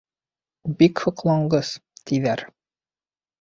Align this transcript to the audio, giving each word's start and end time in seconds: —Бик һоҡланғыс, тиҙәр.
—Бик 0.79 1.03
һоҡланғыс, 1.07 1.75
тиҙәр. 2.11 2.45